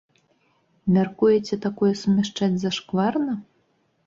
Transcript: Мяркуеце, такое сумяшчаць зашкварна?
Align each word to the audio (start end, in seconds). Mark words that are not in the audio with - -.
Мяркуеце, 0.95 1.57
такое 1.67 1.93
сумяшчаць 2.01 2.51
зашкварна? 2.65 3.39